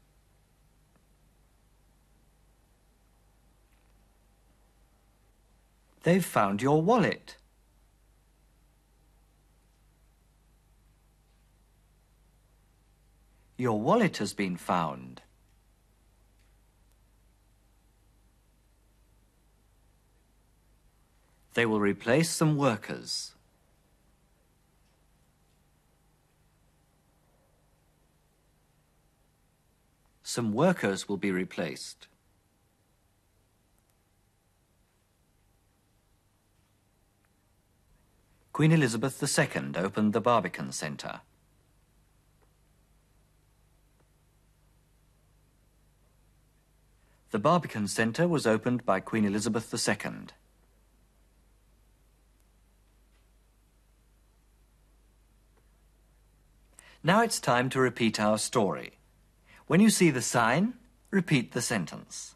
They've 6.02 6.22
found 6.22 6.60
your 6.60 6.82
wallet. 6.82 7.36
Your 13.56 13.80
wallet 13.80 14.18
has 14.18 14.34
been 14.34 14.58
found. 14.58 15.22
They 21.54 21.64
will 21.64 21.80
replace 21.80 22.28
some 22.28 22.58
workers. 22.58 23.32
some 30.30 30.52
workers 30.52 31.08
will 31.08 31.16
be 31.16 31.32
replaced. 31.32 32.06
Queen 38.52 38.70
Elizabeth 38.70 39.20
II 39.20 39.72
opened 39.74 40.12
the 40.12 40.20
Barbican 40.20 40.70
Centre. 40.70 41.22
The 47.32 47.40
Barbican 47.40 47.88
Centre 47.88 48.28
was 48.28 48.46
opened 48.46 48.86
by 48.86 49.00
Queen 49.00 49.24
Elizabeth 49.24 49.74
II. 49.74 50.26
Now 57.02 57.22
it's 57.22 57.40
time 57.40 57.68
to 57.70 57.80
repeat 57.80 58.20
our 58.20 58.38
story. 58.38 58.99
When 59.70 59.78
you 59.78 59.90
see 59.90 60.10
the 60.10 60.20
sign, 60.20 60.74
repeat 61.12 61.52
the 61.52 61.62
sentence. 61.62 62.34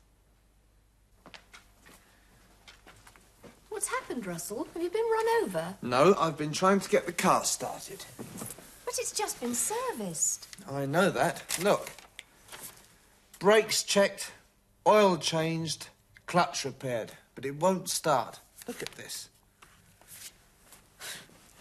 What's 3.70 3.88
happened, 3.88 4.24
Russell? 4.24 4.68
Have 4.72 4.80
you 4.80 4.88
been 4.88 5.02
run 5.02 5.26
over? 5.42 5.74
No, 5.82 6.14
I've 6.16 6.38
been 6.38 6.52
trying 6.52 6.78
to 6.78 6.88
get 6.88 7.06
the 7.06 7.12
car 7.12 7.42
started. 7.44 8.04
But 8.84 9.00
it's 9.00 9.10
just 9.10 9.40
been 9.40 9.56
serviced. 9.56 10.46
I 10.70 10.86
know 10.86 11.10
that. 11.10 11.42
Look. 11.60 11.90
Brakes 13.40 13.82
checked, 13.82 14.30
oil 14.86 15.16
changed, 15.16 15.88
clutch 16.26 16.64
repaired, 16.64 17.14
but 17.34 17.44
it 17.44 17.56
won't 17.56 17.88
start. 17.88 18.38
Look 18.68 18.80
at 18.80 18.92
this. 18.92 19.28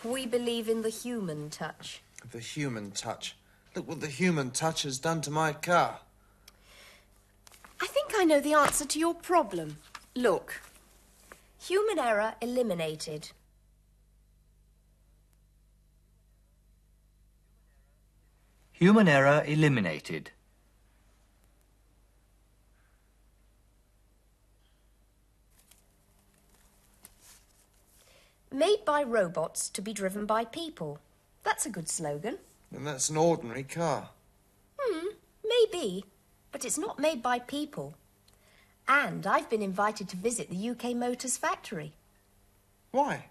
We 0.04 0.28
believe 0.28 0.70
in 0.70 0.84
the 0.84 0.90
human 0.90 1.50
touch. 1.50 2.04
The 2.30 2.38
human 2.38 2.92
touch. 2.92 3.36
Look 3.76 3.88
what 3.88 4.02
the 4.02 4.08
human 4.08 4.52
touch 4.52 4.84
has 4.84 5.00
done 5.00 5.22
to 5.22 5.32
my 5.32 5.52
car. 5.52 6.00
I 7.82 7.88
think 7.88 8.12
I 8.16 8.24
know 8.24 8.40
the 8.40 8.54
answer 8.54 8.86
to 8.86 9.00
your 9.00 9.16
problem. 9.16 9.78
Look. 10.16 10.62
Human 11.60 11.98
error 11.98 12.36
eliminated. 12.40 13.32
Human 18.74 19.08
error 19.08 19.44
eliminated. 19.48 20.32
Made 28.52 28.86
by 28.86 29.02
robots 29.02 29.68
to 29.70 29.82
be 29.82 29.94
driven 29.94 30.28
by 30.28 30.46
people. 30.46 31.00
That's 31.44 31.66
a 31.66 31.72
good 31.72 31.90
slogan. 31.90 32.38
And 32.76 32.88
that's 32.88 33.10
an 33.10 33.18
ordinary 33.18 33.64
car. 33.64 34.10
Hmm, 34.80 35.08
maybe. 35.46 36.06
But 36.52 36.66
it's 36.66 36.78
not 36.78 37.00
made 37.00 37.22
by 37.22 37.40
people. 37.40 37.96
And 38.88 39.26
I've 39.26 39.50
been 39.50 39.62
invited 39.62 40.10
to 40.10 40.18
visit 40.18 40.50
the 40.50 40.70
UK 40.70 40.96
Motors 40.96 41.38
factory. 41.38 41.94
Why? 42.92 43.26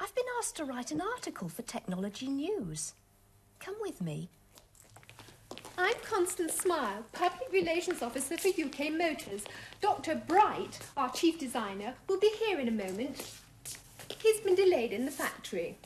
I've 0.00 0.14
been 0.14 0.24
asked 0.38 0.56
to 0.56 0.64
write 0.64 0.90
an 0.90 1.00
article 1.00 1.48
for 1.48 1.62
Technology 1.62 2.28
News. 2.28 2.94
Come 3.58 3.74
with 3.80 4.00
me. 4.00 4.28
I'm 5.76 5.94
Constance 6.04 6.54
Smile, 6.54 7.04
Public 7.12 7.52
Relations 7.52 8.02
Officer 8.02 8.36
for 8.36 8.48
UK 8.48 8.92
Motors. 8.92 9.44
Dr. 9.80 10.14
Bright, 10.14 10.78
our 10.96 11.10
chief 11.10 11.38
designer, 11.38 11.94
will 12.08 12.18
be 12.18 12.32
here 12.46 12.58
in 12.58 12.68
a 12.68 12.72
moment. 12.72 13.32
He's 14.20 14.40
been 14.40 14.54
delayed 14.54 14.92
in 14.92 15.04
the 15.04 15.10
factory. 15.10 15.78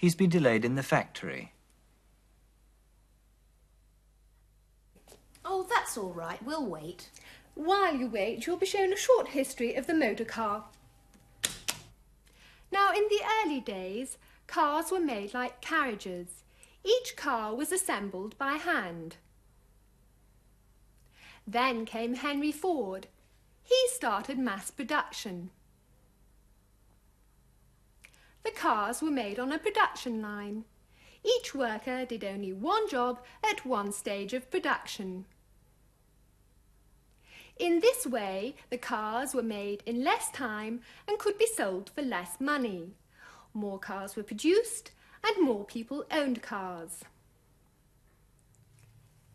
He's 0.00 0.14
been 0.14 0.30
delayed 0.30 0.64
in 0.64 0.76
the 0.76 0.82
factory. 0.82 1.52
Oh, 5.44 5.66
that's 5.68 5.98
all 5.98 6.14
right. 6.14 6.42
We'll 6.42 6.64
wait. 6.64 7.10
While 7.54 7.94
you 7.94 8.06
wait, 8.06 8.46
you'll 8.46 8.56
be 8.56 8.64
shown 8.64 8.94
a 8.94 8.96
short 8.96 9.28
history 9.28 9.74
of 9.74 9.86
the 9.86 9.92
motor 9.92 10.24
car. 10.24 10.64
Now, 12.72 12.92
in 12.94 13.08
the 13.10 13.20
early 13.44 13.60
days, 13.60 14.16
cars 14.46 14.90
were 14.90 15.00
made 15.00 15.34
like 15.34 15.60
carriages. 15.60 16.44
Each 16.82 17.14
car 17.14 17.54
was 17.54 17.70
assembled 17.70 18.38
by 18.38 18.52
hand. 18.52 19.16
Then 21.46 21.84
came 21.84 22.14
Henry 22.14 22.52
Ford. 22.52 23.06
He 23.62 23.76
started 23.88 24.38
mass 24.38 24.70
production. 24.70 25.50
The 28.42 28.50
cars 28.50 29.02
were 29.02 29.10
made 29.10 29.38
on 29.38 29.52
a 29.52 29.58
production 29.58 30.22
line. 30.22 30.64
Each 31.22 31.54
worker 31.54 32.04
did 32.06 32.24
only 32.24 32.52
one 32.52 32.88
job 32.88 33.20
at 33.48 33.66
one 33.66 33.92
stage 33.92 34.32
of 34.32 34.50
production. 34.50 35.26
In 37.58 37.80
this 37.80 38.06
way, 38.06 38.54
the 38.70 38.78
cars 38.78 39.34
were 39.34 39.42
made 39.42 39.82
in 39.84 40.02
less 40.02 40.30
time 40.30 40.80
and 41.06 41.18
could 41.18 41.36
be 41.36 41.46
sold 41.46 41.90
for 41.90 42.00
less 42.00 42.40
money. 42.40 42.94
More 43.52 43.78
cars 43.78 44.16
were 44.16 44.22
produced 44.22 44.92
and 45.22 45.44
more 45.44 45.64
people 45.66 46.06
owned 46.10 46.40
cars. 46.40 47.04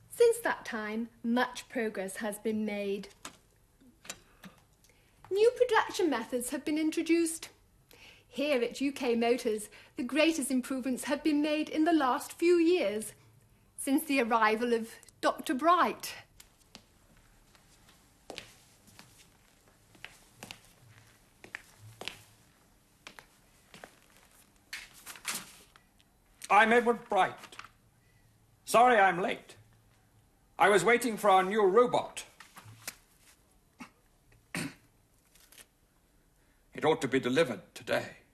Since 0.10 0.40
that 0.40 0.66
time, 0.66 1.10
much 1.24 1.70
progress 1.70 2.16
has 2.18 2.40
been 2.40 2.66
made. 2.66 3.10
New 5.30 5.52
production 5.52 6.10
methods 6.10 6.50
have 6.50 6.66
been 6.66 6.80
introduced. 6.80 7.50
Here 8.36 8.62
at 8.62 8.82
UK 8.82 9.18
Motors, 9.18 9.70
the 9.96 10.04
greatest 10.04 10.52
improvements 10.52 11.06
have 11.06 11.24
been 11.24 11.42
made 11.42 11.70
in 11.70 11.86
the 11.86 11.94
last 11.94 12.34
few 12.34 12.58
years, 12.58 13.14
since 13.78 14.04
the 14.04 14.22
arrival 14.22 14.74
of 14.74 14.90
Dr. 15.22 15.54
Bright. 15.54 16.14
I'm 26.50 26.74
Edward 26.74 27.08
Bright. 27.08 27.32
Sorry 28.66 29.00
I'm 29.00 29.22
late. 29.22 29.56
I 30.60 30.68
was 30.68 30.84
waiting 30.84 31.16
for 31.16 31.30
our 31.30 31.44
new 31.44 31.66
robot. 31.66 32.26
it 34.56 34.68
ought 36.84 37.00
to 37.00 37.08
be 37.08 37.22
delivered 37.22 37.62
today. 37.74 38.25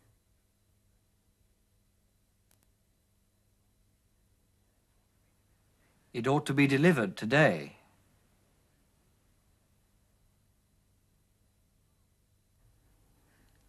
It 6.13 6.28
ought 6.28 6.45
to 6.47 6.54
be 6.54 6.67
delivered 6.67 7.15
today. 7.15 7.78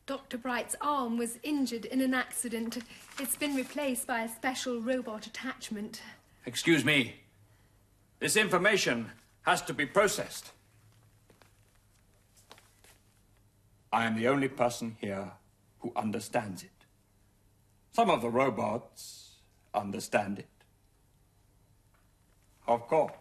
Dr. 0.06 0.36
Bright's 0.36 0.74
arm 0.80 1.16
was 1.16 1.38
injured 1.44 1.84
in 1.84 2.00
an 2.00 2.12
accident. 2.12 2.78
It's 3.18 3.36
been 3.36 3.54
replaced 3.54 4.06
by 4.06 4.22
a 4.22 4.28
special 4.28 4.80
robot 4.80 5.26
attachment. 5.26 6.02
Excuse 6.44 6.84
me. 6.84 7.14
This 8.18 8.36
information 8.36 9.10
has 9.42 9.62
to 9.62 9.72
be 9.74 9.86
processed. 9.86 10.50
I 13.92 14.04
am 14.04 14.16
the 14.16 14.28
only 14.28 14.48
person 14.48 14.96
here 15.00 15.32
who 15.80 15.92
understands 15.94 16.62
it. 16.62 16.70
Some 17.92 18.10
of 18.10 18.22
the 18.22 18.30
robots 18.30 19.36
understand 19.74 20.38
it. 20.40 20.46
Of 22.66 22.86
course. 22.86 23.12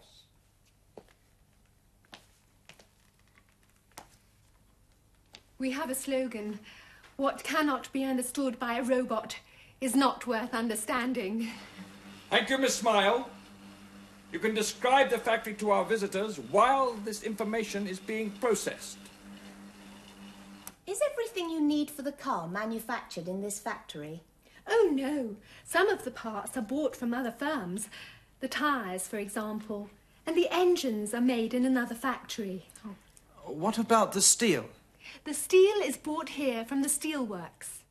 We 5.58 5.70
have 5.72 5.90
a 5.90 5.94
slogan 5.94 6.58
What 7.16 7.44
cannot 7.44 7.92
be 7.92 8.04
understood 8.04 8.58
by 8.58 8.78
a 8.78 8.82
robot 8.82 9.36
is 9.80 9.94
not 9.94 10.26
worth 10.26 10.54
understanding. 10.54 11.48
Thank 12.30 12.50
you, 12.50 12.58
Miss 12.58 12.74
Smile. 12.74 13.28
You 14.32 14.38
can 14.38 14.54
describe 14.54 15.10
the 15.10 15.18
factory 15.18 15.54
to 15.54 15.70
our 15.70 15.84
visitors 15.84 16.38
while 16.38 16.94
this 17.04 17.22
information 17.22 17.86
is 17.86 18.00
being 18.00 18.30
processed. 18.30 18.96
Is 20.86 21.00
everything 21.12 21.50
you 21.50 21.60
need 21.60 21.90
for 21.90 22.02
the 22.02 22.12
car 22.12 22.48
manufactured 22.48 23.28
in 23.28 23.42
this 23.42 23.60
factory? 23.60 24.22
Oh 24.66 24.90
no, 24.92 25.36
some 25.64 25.88
of 25.88 26.04
the 26.04 26.10
parts 26.10 26.56
are 26.56 26.62
bought 26.62 26.96
from 26.96 27.12
other 27.12 27.32
firms. 27.32 27.88
The 28.42 28.48
tyres, 28.48 29.06
for 29.06 29.18
example, 29.18 29.88
and 30.26 30.36
the 30.36 30.48
engines 30.50 31.14
are 31.14 31.20
made 31.20 31.54
in 31.54 31.64
another 31.64 31.94
factory. 31.94 32.64
What 33.44 33.78
about 33.78 34.10
the 34.12 34.20
steel? 34.20 34.64
The 35.22 35.32
steel 35.32 35.76
is 35.76 35.96
brought 35.96 36.30
here 36.30 36.64
from 36.64 36.82
the 36.82 36.88
steelworks. 36.88 37.82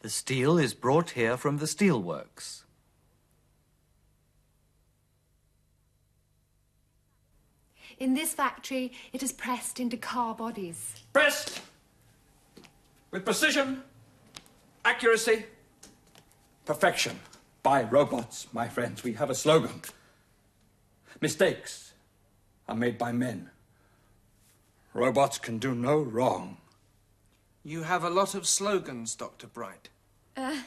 The 0.00 0.10
steel 0.10 0.58
is 0.58 0.74
brought 0.74 1.12
here 1.12 1.38
from 1.38 1.56
the 1.56 1.64
steelworks. 1.64 2.64
In 7.98 8.12
this 8.12 8.34
factory, 8.34 8.92
it 9.14 9.22
is 9.22 9.32
pressed 9.32 9.80
into 9.80 9.96
car 9.96 10.34
bodies. 10.34 10.96
Pressed 11.14 11.62
with 13.12 13.26
precision, 13.26 13.82
accuracy, 14.84 15.44
perfection 16.64 17.20
by 17.62 17.82
robots, 17.82 18.48
my 18.52 18.66
friends. 18.66 19.04
We 19.04 19.12
have 19.12 19.30
a 19.30 19.34
slogan. 19.34 19.82
Mistakes 21.20 21.92
are 22.68 22.74
made 22.74 22.98
by 22.98 23.12
men. 23.12 23.50
Robots 24.94 25.38
can 25.38 25.58
do 25.58 25.74
no 25.74 25.98
wrong. 25.98 26.56
You 27.62 27.82
have 27.82 28.02
a 28.02 28.10
lot 28.10 28.34
of 28.34 28.46
slogans, 28.46 29.14
Dr. 29.14 29.46
Bright. 29.46 29.90
Uh, 30.36 30.62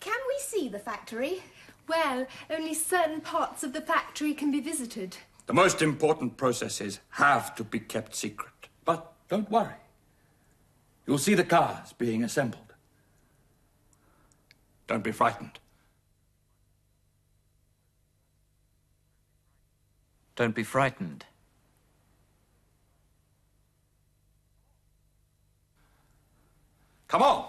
can 0.00 0.18
we 0.28 0.38
see 0.38 0.68
the 0.68 0.78
factory? 0.78 1.42
Well, 1.88 2.26
only 2.50 2.74
certain 2.74 3.20
parts 3.20 3.64
of 3.64 3.72
the 3.72 3.80
factory 3.80 4.32
can 4.34 4.50
be 4.50 4.60
visited. 4.60 5.16
The 5.46 5.54
most 5.54 5.82
important 5.82 6.36
processes 6.36 7.00
have 7.10 7.54
to 7.56 7.64
be 7.64 7.80
kept 7.80 8.14
secret. 8.14 8.68
But 8.84 9.12
don't 9.28 9.50
worry. 9.50 9.74
You'll 11.06 11.18
see 11.18 11.34
the 11.34 11.44
cars 11.44 11.92
being 11.92 12.24
assembled. 12.24 12.72
Don't 14.86 15.04
be 15.04 15.12
frightened. 15.12 15.58
Don't 20.36 20.54
be 20.54 20.62
frightened. 20.62 21.24
Come 27.06 27.22
on. 27.22 27.48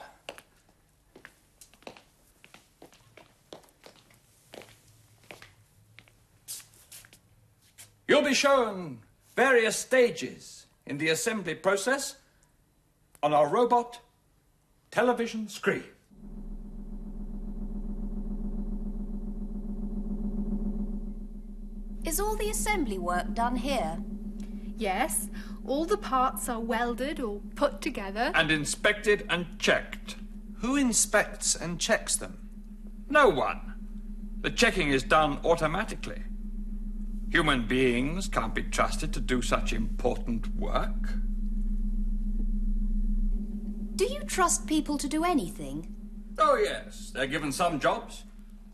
You'll 8.07 8.21
be 8.21 8.35
shown 8.35 8.99
various 9.35 9.75
stages 9.75 10.67
in 10.85 10.99
the 10.99 11.09
assembly 11.09 11.55
process 11.55 12.17
on 13.25 13.33
our 13.33 13.47
robot 13.47 14.01
television 14.91 15.49
screen. 15.49 15.83
Is 22.05 22.19
all 22.19 22.35
the 22.35 22.51
assembly 22.51 22.99
work 22.99 23.33
done 23.33 23.55
here? 23.55 23.97
Yes, 24.77 25.27
all 25.65 25.85
the 25.85 25.97
parts 25.97 26.47
are 26.47 26.59
welded 26.59 27.19
or 27.19 27.41
put 27.55 27.81
together. 27.81 28.31
And 28.35 28.51
inspected 28.51 29.25
and 29.27 29.57
checked. 29.57 30.17
Who 30.59 30.75
inspects 30.75 31.55
and 31.55 31.79
checks 31.79 32.15
them? 32.15 32.47
No 33.09 33.27
one. 33.29 33.73
The 34.41 34.51
checking 34.51 34.89
is 34.89 35.01
done 35.01 35.39
automatically. 35.43 36.21
Human 37.31 37.65
beings 37.65 38.27
can't 38.27 38.53
be 38.53 38.61
trusted 38.61 39.11
to 39.13 39.19
do 39.19 39.41
such 39.41 39.73
important 39.73 40.55
work. 40.55 41.24
Do 43.95 44.05
you 44.05 44.19
trust 44.21 44.67
people 44.67 44.97
to 44.97 45.07
do 45.07 45.23
anything? 45.23 45.95
Oh, 46.37 46.57
yes, 46.57 47.11
they're 47.13 47.27
given 47.27 47.51
some 47.51 47.79
jobs. 47.79 48.25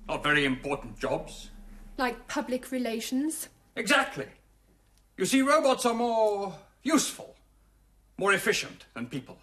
Not 0.08 0.24
very 0.24 0.46
important 0.46 0.98
jobs. 0.98 1.52
Like 1.98 2.28
public 2.28 2.72
relations. 2.72 3.50
Exactly. 3.76 4.26
You 5.18 5.26
see, 5.26 5.42
robots 5.44 5.86
are 5.86 5.94
more 5.94 6.56
useful, 6.82 7.36
more 8.18 8.34
efficient 8.34 8.86
than 8.96 9.06
people. 9.06 9.38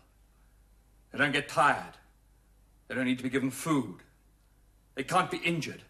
They 1.13 1.19
don't 1.19 1.33
get 1.33 1.49
tired. 1.49 1.95
They 2.89 2.97
don't 2.97 3.05
need 3.05 3.19
to 3.19 3.25
be 3.25 3.31
given 3.31 3.51
food. 3.51 3.99
They 4.97 5.05
can't 5.05 5.31
be 5.31 5.39
injured. 5.39 5.83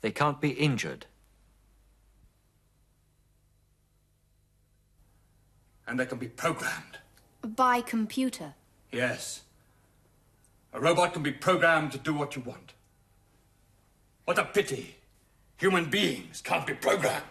They 0.00 0.12
can't 0.12 0.40
be 0.40 0.50
injured. 0.50 1.06
And 5.86 5.98
they 5.98 6.06
can 6.06 6.18
be 6.18 6.28
programmed. 6.28 6.98
By 7.42 7.80
computer. 7.80 8.54
Yes. 8.90 9.42
A 10.72 10.80
robot 10.80 11.12
can 11.12 11.22
be 11.22 11.32
programmed 11.32 11.92
to 11.92 11.98
do 11.98 12.12
what 12.12 12.36
you 12.36 12.42
want. 12.42 12.74
What 14.24 14.38
a 14.38 14.44
pity. 14.44 14.96
Human 15.58 15.88
beings 15.88 16.40
can't 16.42 16.66
be 16.66 16.74
programmed. 16.74 17.24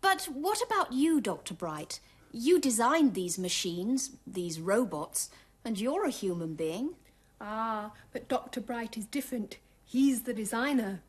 But 0.00 0.24
what 0.24 0.60
about 0.62 0.92
you, 0.92 1.20
Dr. 1.20 1.54
Bright? 1.54 2.00
You 2.32 2.60
designed 2.60 3.14
these 3.14 3.38
machines, 3.38 4.10
these 4.26 4.58
robots, 4.58 5.30
and 5.64 5.78
you're 5.78 6.04
a 6.04 6.10
human 6.10 6.54
being. 6.54 6.94
Ah, 7.40 7.92
but 8.12 8.28
Dr. 8.28 8.60
Bright 8.60 8.96
is 8.96 9.06
different. 9.06 9.58
He's 9.84 10.22
the 10.22 10.34
designer. 10.34 11.00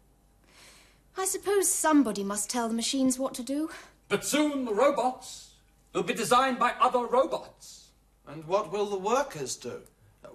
I 1.17 1.26
suppose 1.26 1.67
somebody 1.69 2.24
must 2.24 2.50
tell 2.50 2.67
the 2.67 2.74
machines 2.74 3.17
what 3.17 3.34
to 3.36 3.43
do. 3.43 3.69
But 4.10 4.26
soon 4.26 4.65
the 4.65 4.74
robots 4.74 5.44
will 5.95 6.03
be 6.03 6.13
designed 6.13 6.60
by 6.60 6.73
other 6.81 7.05
robots. 7.05 7.88
And 8.27 8.45
what 8.45 8.71
will 8.71 8.86
the 8.86 8.97
workers 8.97 9.55
do? 9.55 9.81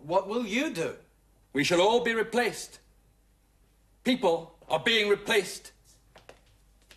What 0.03 0.27
will 0.27 0.46
you 0.46 0.70
do? 0.73 0.94
We 1.53 1.64
shall 1.64 1.81
all 1.83 2.01
be 2.01 2.14
replaced. 2.14 2.79
People 4.03 4.55
are 4.70 4.81
being 4.81 5.11
replaced 5.11 5.73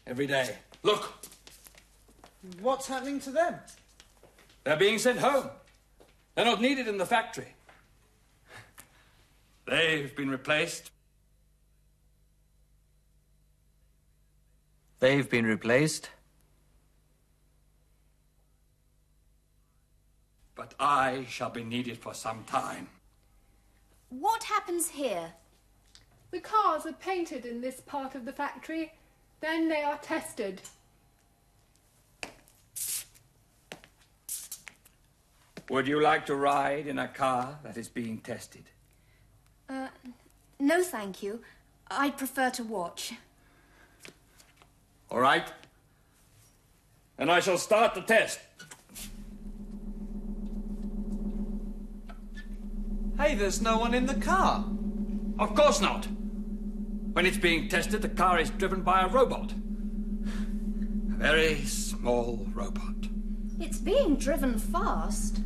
every 0.08 0.28
day. 0.28 0.56
Look, 0.82 1.14
What's 2.62 2.88
happening 2.88 3.20
to 3.22 3.32
them? 3.32 3.56
they're 4.66 4.76
being 4.78 4.98
sent 4.98 5.20
home. 5.20 5.50
They're 6.36 6.46
not 6.46 6.62
needed 6.62 6.88
in 6.88 6.98
the 6.98 7.06
factory. 7.06 7.48
They've 9.66 10.14
been 10.16 10.30
replaced. 10.30 10.92
They've 15.00 15.30
been 15.30 15.46
replaced. 15.46 16.10
But 20.64 20.76
I 20.80 21.26
shall 21.28 21.50
be 21.50 21.66
needed 21.66 21.98
for 21.98 22.14
some 22.14 22.46
time. 22.46 22.88
What 24.08 24.44
happens 24.44 24.88
here? 24.88 25.34
The 26.32 26.40
cars 26.40 26.86
are 26.86 26.94
painted 26.94 27.46
in 27.46 27.60
this 27.60 27.82
part 27.82 28.16
of 28.16 28.24
the 28.24 28.32
factory. 28.32 28.94
Then 29.42 29.68
they 29.68 29.82
are 29.84 29.98
tested. 29.98 30.62
Would 35.70 35.86
you 35.86 36.02
like 36.02 36.26
to 36.28 36.36
ride 36.36 36.88
in 36.88 36.98
a 36.98 37.10
car 37.10 37.60
that 37.64 37.76
is 37.76 37.90
being 37.90 38.20
tested? 38.20 38.64
Uh, 39.68 39.90
no, 40.62 40.82
thank 40.82 41.22
you. 41.22 41.42
I'd 41.92 42.18
prefer 42.18 42.50
to 42.52 42.64
watch. 42.64 43.12
All 45.12 45.20
right. 45.20 45.52
And 47.18 47.30
I 47.30 47.42
shall 47.42 47.58
start 47.58 47.96
the 47.96 48.02
test. 48.02 48.40
Hey, 53.18 53.36
there's 53.36 53.62
no 53.62 53.78
one 53.78 53.94
in 53.94 54.08
the 54.08 54.16
car. 54.16 54.66
Of 55.40 55.56
course 55.56 55.80
not. 55.80 56.08
When 57.14 57.26
it's 57.26 57.38
being 57.38 57.70
tested, 57.70 58.02
the 58.02 58.10
car 58.10 58.40
is 58.40 58.50
driven 58.50 58.82
by 58.82 59.02
a 59.02 59.08
robot. 59.08 59.52
A 59.52 61.16
very 61.16 61.62
small 61.66 62.48
robot. 62.54 63.08
It's 63.60 63.78
being 63.78 64.16
driven 64.16 64.58
fast. 64.58 65.42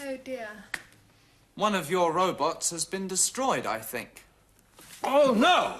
Oh 0.00 0.16
dear. 0.24 0.48
One 1.54 1.74
of 1.74 1.90
your 1.90 2.12
robots 2.12 2.70
has 2.70 2.84
been 2.86 3.06
destroyed, 3.06 3.66
I 3.66 3.78
think. 3.78 4.24
Oh, 5.04 5.34
no! 5.36 5.76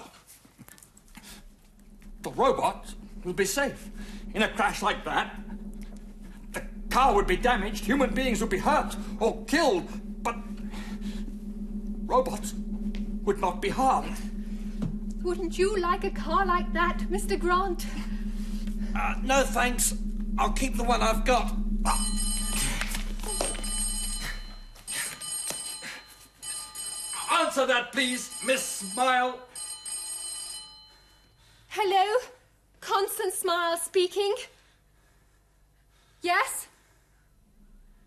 The 2.21 2.29
robot 2.31 2.93
will 3.23 3.33
be 3.33 3.45
safe. 3.45 3.89
In 4.33 4.41
a 4.41 4.49
crash 4.49 4.81
like 4.81 5.05
that, 5.05 5.35
the 6.51 6.63
car 6.89 7.13
would 7.13 7.27
be 7.27 7.37
damaged, 7.37 7.85
human 7.85 8.13
beings 8.13 8.41
would 8.41 8.49
be 8.49 8.57
hurt 8.57 8.95
or 9.19 9.43
killed, 9.45 9.87
but 10.23 10.35
robots 12.05 12.53
would 13.23 13.39
not 13.39 13.61
be 13.61 13.69
harmed. 13.69 14.17
Wouldn't 15.21 15.57
you 15.57 15.77
like 15.77 16.03
a 16.03 16.11
car 16.11 16.45
like 16.45 16.73
that, 16.73 16.97
Mr. 17.09 17.39
Grant? 17.39 17.85
Uh, 18.95 19.15
no, 19.23 19.43
thanks. 19.43 19.95
I'll 20.37 20.51
keep 20.51 20.75
the 20.75 20.83
one 20.83 21.01
I've 21.01 21.25
got. 21.25 21.55
Answer 27.31 27.65
that, 27.67 27.91
please, 27.91 28.29
Miss 28.45 28.63
Smile. 28.63 29.39
Hello? 31.69 32.19
Constance 32.85 33.35
Smile 33.35 33.77
speaking. 33.77 34.35
Yes? 36.21 36.67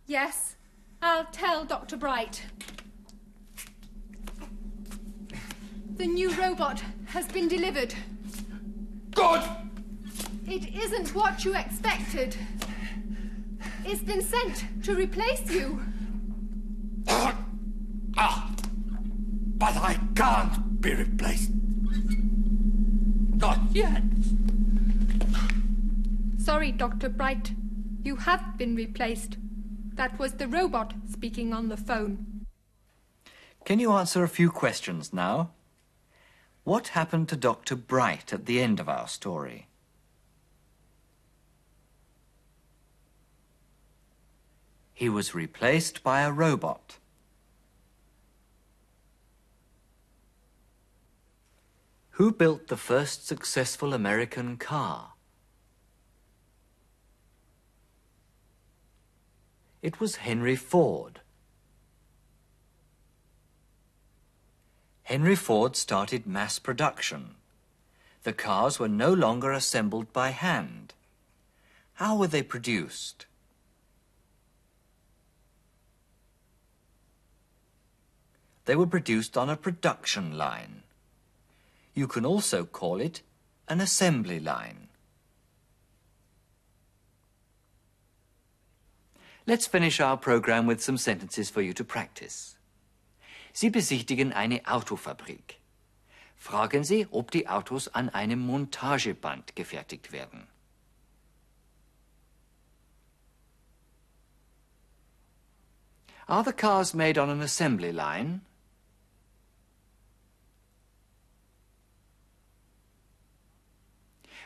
Yes. 0.07 0.57
I'll 1.01 1.25
tell 1.33 1.65
Dr. 1.65 1.97
Bright. 1.97 2.43
The 5.97 6.07
new 6.07 6.31
robot 6.35 6.83
has 7.07 7.27
been 7.27 7.49
delivered. 7.49 7.95
Good! 9.15 9.43
It 10.47 10.75
isn't 10.75 11.15
what 11.15 11.43
you 11.43 11.55
expected. 11.55 12.37
It's 13.87 14.03
been 14.03 14.21
sent 14.21 14.67
to 14.85 14.95
replace 14.95 15.51
you. 15.51 15.81
Ah, 17.09 17.35
but 19.57 19.77
I 19.77 19.99
can't 20.15 20.83
be 20.83 20.95
replaced. 20.95 21.51
Not 23.39 23.59
yet. 23.73 24.03
Sorry, 26.47 26.71
Dr. 26.71 27.09
Bright. 27.09 27.57
You 28.05 28.15
have 28.15 28.57
been 28.57 28.77
replaced. 28.77 29.37
That 29.95 30.17
was 30.17 30.35
the 30.35 30.47
robot 30.47 30.95
speaking 31.11 31.53
on 31.53 31.71
the 31.71 31.77
phone. 31.77 32.47
Can 33.65 33.81
you 33.81 33.91
answer 33.91 34.23
a 34.23 34.29
few 34.29 34.53
questions 34.53 35.13
now? 35.13 35.51
What 36.63 36.95
happened 36.95 37.29
to 37.31 37.37
Dr. 37.37 37.75
Bright 37.75 38.33
at 38.33 38.47
the 38.47 38.61
end 38.61 38.79
of 38.79 38.89
our 38.89 39.09
story? 39.09 39.67
He 44.95 45.09
was 45.09 45.35
replaced 45.35 46.05
by 46.05 46.21
a 46.21 46.31
robot. 46.31 46.99
Who 52.11 52.31
built 52.31 52.69
the 52.69 52.77
first 52.77 53.27
successful 53.27 53.93
American 53.93 54.59
car? 54.59 55.16
It 59.87 60.01
was 60.01 60.17
Henry 60.17 60.57
Ford. 60.57 61.21
Henry 65.05 65.37
Ford 65.37 65.77
started 65.77 66.27
mass 66.27 66.59
production. 66.59 67.37
The 68.25 68.33
cars 68.33 68.81
were 68.81 68.89
no 68.89 69.13
longer 69.13 69.53
assembled 69.53 70.13
by 70.13 70.31
hand. 70.31 70.95
How 72.03 72.17
were 72.17 72.27
they 72.27 72.43
produced? 72.43 73.27
They 78.65 78.75
were 78.75 78.89
produced 78.89 79.37
on 79.37 79.49
a 79.49 79.57
production 79.57 80.37
line. 80.37 80.83
You 81.95 82.09
can 82.09 82.27
also 82.27 82.65
call 82.65 83.01
it 83.01 83.23
an 83.69 83.81
assembly 83.81 84.41
line. 84.41 84.86
Let's 89.49 89.69
finish 89.69 90.01
our 90.01 90.17
program 90.17 90.67
with 90.67 90.83
some 90.83 90.99
sentences 90.99 91.51
for 91.51 91.63
you 91.63 91.73
to 91.75 91.85
practice. 91.85 92.57
Sie 93.53 93.71
besichtigen 93.71 94.33
eine 94.33 94.61
Autofabrik. 94.67 95.61
Fragen 96.37 96.83
Sie, 96.83 97.07
ob 97.13 97.31
die 97.31 97.47
Autos 97.49 97.87
an 97.87 98.09
einem 98.09 98.41
Montageband 98.41 99.55
gefertigt 99.55 100.11
werden. 100.11 100.49
Are 106.27 106.43
the 106.43 106.53
cars 106.53 106.93
made 106.93 107.17
on 107.17 107.31
an 107.31 107.41
assembly 107.41 107.93
line? 107.93 108.41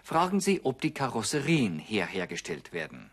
Fragen 0.02 0.40
Sie, 0.40 0.60
ob 0.62 0.82
die 0.82 0.92
Karosserien 0.92 1.78
hier 1.78 2.04
hergestellt 2.04 2.74
werden. 2.74 3.10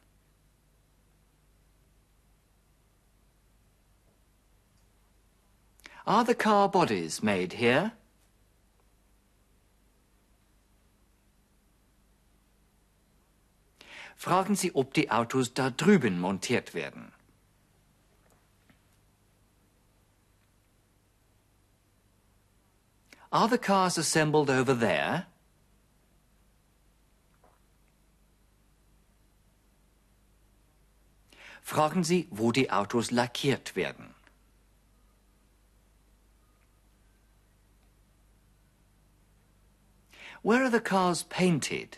Are 6.08 6.24
the 6.24 6.36
car 6.36 6.70
bodies 6.70 7.22
made 7.22 7.52
here? 7.52 7.92
Fragen 14.16 14.56
Sie, 14.56 14.74
ob 14.74 14.94
die 14.94 15.12
Autos 15.12 15.54
da 15.54 15.70
drüben 15.70 16.22
montiert 16.22 16.74
werden. 16.74 17.12
Are 23.30 23.50
the 23.50 23.58
cars 23.58 23.98
assembled 23.98 24.50
over 24.50 24.74
there? 24.74 25.28
Fragen 31.62 32.06
Sie, 32.06 32.30
wo 32.32 32.54
die 32.54 32.72
Autos 32.72 33.12
lackiert 33.12 33.76
werden. 33.76 34.17
Where 40.48 40.64
are 40.64 40.70
the 40.70 40.80
cars 40.80 41.24
painted? 41.24 41.98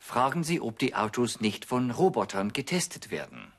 Fragen 0.00 0.42
Sie, 0.42 0.60
ob 0.60 0.80
die 0.80 0.96
Autos 0.96 1.40
nicht 1.40 1.64
von 1.64 1.92
Robotern 1.92 2.52
getestet 2.52 3.12
werden. 3.12 3.52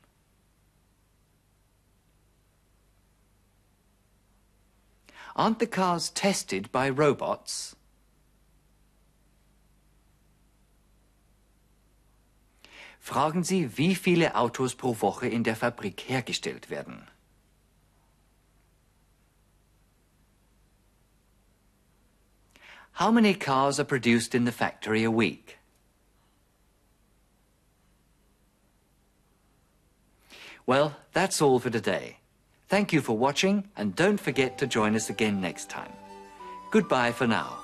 Aren't 5.34 5.60
the 5.60 5.66
cars 5.66 6.12
tested 6.12 6.70
by 6.70 6.90
robots? 6.90 7.76
Fragen 13.00 13.42
Sie, 13.42 13.78
wie 13.78 13.94
viele 13.94 14.34
Autos 14.34 14.74
pro 14.74 15.00
Woche 15.00 15.28
in 15.28 15.44
der 15.44 15.56
Fabrik 15.56 16.02
hergestellt 16.10 16.68
werden. 16.68 17.08
How 22.96 23.10
many 23.10 23.34
cars 23.34 23.78
are 23.78 23.84
produced 23.84 24.34
in 24.34 24.46
the 24.46 24.52
factory 24.52 25.04
a 25.04 25.10
week? 25.10 25.58
Well, 30.64 30.96
that's 31.12 31.42
all 31.42 31.58
for 31.58 31.68
today. 31.68 32.16
Thank 32.68 32.94
you 32.94 33.02
for 33.02 33.14
watching 33.14 33.68
and 33.76 33.94
don't 33.94 34.18
forget 34.18 34.56
to 34.56 34.66
join 34.66 34.96
us 34.96 35.10
again 35.10 35.42
next 35.42 35.68
time. 35.68 35.92
Goodbye 36.70 37.12
for 37.12 37.26
now. 37.26 37.58